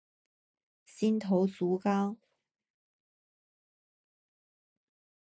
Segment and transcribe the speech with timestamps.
[0.83, 2.17] 新头足纲。